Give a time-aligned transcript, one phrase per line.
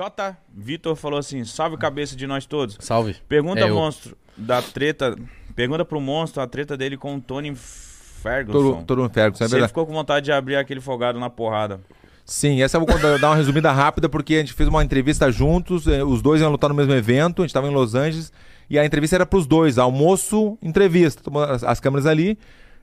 [0.00, 0.34] J.
[0.54, 2.78] Vitor falou assim: salve cabeça de nós todos.
[2.80, 3.16] Salve.
[3.28, 3.74] Pergunta, É eu.
[3.74, 5.14] monstro, da treta.
[5.54, 8.76] Pergunta pro monstro a treta dele com o Tony Ferguson.
[8.76, 9.68] Mundo Ferguson, é verdade.
[9.68, 11.80] ficou com vontade de abrir aquele folgado na porrada.
[12.24, 15.86] Sim, essa eu vou dar uma resumida rápida, porque a gente fez uma entrevista juntos,
[15.86, 18.32] eh, os dois iam lutar no mesmo evento, a gente tava em Los Angeles,
[18.70, 21.22] e a entrevista era pros dois, almoço, entrevista,
[21.66, 22.38] as câmeras ali,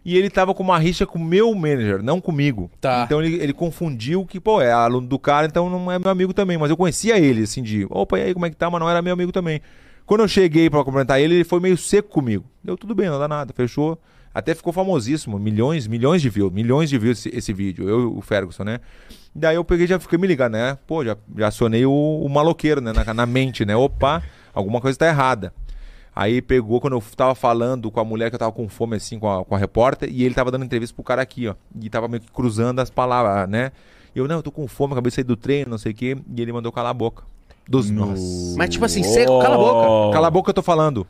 [0.07, 2.71] e ele tava com uma rixa com o meu manager, não comigo.
[2.79, 3.03] Tá.
[3.03, 6.33] Então ele, ele confundiu que, pô, é aluno do cara, então não é meu amigo
[6.33, 8.69] também, mas eu conhecia ele, assim, de, opa, e aí, como é que tá?
[8.71, 9.59] Mas não era meu amigo também.
[10.05, 12.45] Quando eu cheguei pra cumprimentar ele, ele foi meio seco comigo.
[12.63, 13.99] Deu tudo bem, não dá nada, fechou.
[14.33, 18.05] Até ficou famosíssimo, milhões, milhões de views, milhões de views esse, esse vídeo, eu e
[18.05, 18.79] o Ferguson, né?
[19.35, 20.77] Daí eu peguei e já fiquei me ligando, né?
[20.87, 22.93] Pô, já, já acionei o, o maloqueiro, né?
[22.93, 23.75] Na, na mente, né?
[23.75, 25.51] Opa, alguma coisa tá errada.
[26.19, 29.19] Aí pegou quando eu tava falando com a mulher que eu tava com fome, assim,
[29.19, 31.53] com a, com a repórter, e ele tava dando entrevista pro cara aqui, ó.
[31.79, 33.71] E tava meio que cruzando as palavras, né?
[34.15, 35.95] E eu, não, eu tô com fome, acabei de sair do treino, não sei o
[35.95, 36.17] quê.
[36.35, 37.23] E ele mandou calar a boca.
[37.69, 38.55] Dos nós.
[38.57, 40.13] Mas tipo assim, seco, cala a boca.
[40.13, 41.05] Cala a boca, eu tô falando.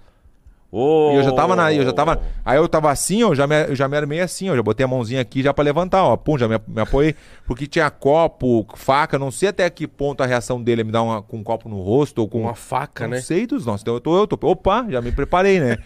[0.70, 1.12] Oh.
[1.14, 1.74] E eu já tava na.
[1.74, 2.22] Eu já tava.
[2.44, 4.56] Aí eu tava assim, ó, já me, eu já me armei assim, ó.
[4.56, 6.18] Já botei a mãozinha aqui já pra levantar, ó.
[6.18, 7.16] Pum, já me, me apoiei.
[7.46, 11.04] Porque tinha copo, faca, não sei até que ponto a reação dele é me dar
[11.04, 12.42] uma, com um copo no rosto ou com.
[12.42, 13.22] Uma faca, não né?
[13.22, 13.82] sei dos nossos.
[13.82, 14.38] Então eu tô, eu tô.
[14.48, 15.78] Opa, já me preparei, né?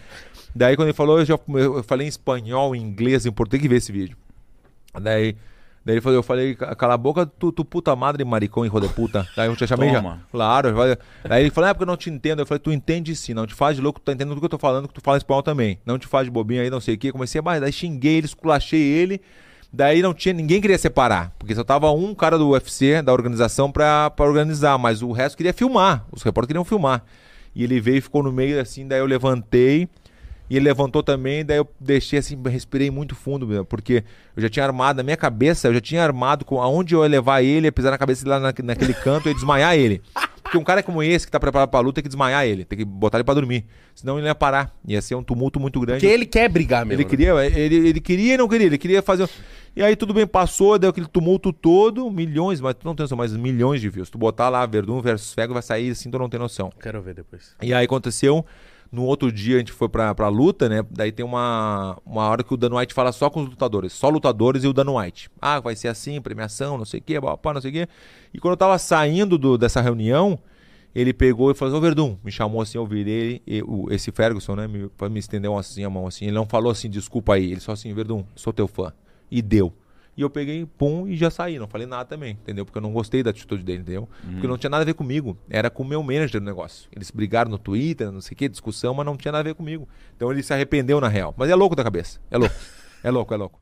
[0.54, 3.68] Daí quando ele falou, eu, já, eu falei em espanhol, em inglês, em português, tem
[3.68, 4.16] que ver esse vídeo.
[5.00, 5.36] Daí.
[5.84, 8.88] Daí ele falou, eu falei, cala a boca, tu, tu puta madre, maricão, hijo de
[8.88, 9.26] puta.
[9.36, 10.00] Daí eu te chamei já.
[10.00, 10.22] Toma.
[10.30, 10.68] Claro.
[10.68, 10.96] eu falei-
[11.28, 12.38] Aí ele falou, é porque eu não te entendo.
[12.40, 14.44] Eu falei, tu entende sim, não te faz de louco, tu tá entendendo tudo que
[14.46, 15.78] eu tô falando, que tu fala espanhol também.
[15.84, 17.10] Não te faz de bobinho aí, não sei o quê.
[17.10, 17.58] Comecei a.
[17.58, 19.20] Daí xinguei ele, esculachei ele.
[19.72, 23.72] Daí não tinha, ninguém queria separar, porque só tava um cara do UFC, da organização,
[23.72, 27.02] pra, pra organizar, mas o resto queria filmar, os repórteres queriam filmar.
[27.54, 29.88] E ele veio e ficou no meio assim, daí eu levantei,
[30.52, 34.04] e ele levantou também, daí eu deixei assim, respirei muito fundo, meu, porque
[34.36, 37.08] eu já tinha armado na minha cabeça, eu já tinha armado com aonde eu ia
[37.08, 40.02] levar ele, ia pisar na cabeça dele lá na- naquele canto, ia desmaiar ele.
[40.42, 42.78] Porque um cara como esse, que tá preparado pra luta, tem que desmaiar ele, tem
[42.78, 43.64] que botar ele pra dormir.
[43.94, 44.74] Senão ele não ia parar.
[44.86, 46.00] Ia ser um tumulto muito grande.
[46.00, 47.00] Porque ele quer brigar mesmo.
[47.00, 47.08] Ele né?
[47.08, 49.26] queria, ele, ele queria e não queria, ele queria fazer.
[49.74, 53.16] E aí tudo bem, passou, deu aquele tumulto todo, milhões, mas tu não tem noção,
[53.16, 54.10] mas milhões de views.
[54.10, 56.70] Tu botar lá Verdun versus Fego vai sair assim, tu não tem noção.
[56.82, 57.56] Quero ver depois.
[57.62, 58.44] E aí aconteceu,
[58.92, 60.84] no outro dia a gente foi pra, pra luta, né?
[60.90, 64.10] Daí tem uma, uma hora que o Dan White fala só com os lutadores, só
[64.10, 65.30] lutadores e o Dan White.
[65.40, 67.88] Ah, vai ser assim, premiação, não sei o quê, pá, não sei o quê.
[68.34, 70.38] E quando eu tava saindo do- dessa reunião,
[70.94, 74.68] ele pegou e falou, ô Verdun, me chamou assim, eu virei ele, esse Ferguson, né?
[74.68, 76.26] Me, me estendeu assim a mão assim.
[76.26, 77.52] Ele não falou assim, desculpa aí.
[77.52, 78.92] Ele só assim, Verdun, sou teu fã.
[79.30, 79.72] E deu.
[80.16, 81.58] E eu peguei, pum, e já saí.
[81.58, 82.64] Não falei nada também, entendeu?
[82.66, 84.08] Porque eu não gostei da atitude dele, entendeu?
[84.32, 85.38] Porque não tinha nada a ver comigo.
[85.48, 86.88] Era com o meu manager do negócio.
[86.94, 89.54] Eles brigaram no Twitter, não sei o que, discussão, mas não tinha nada a ver
[89.54, 89.88] comigo.
[90.14, 91.34] Então ele se arrependeu na real.
[91.36, 92.20] Mas é louco da cabeça.
[92.30, 92.54] É louco.
[93.02, 93.58] É louco, é louco.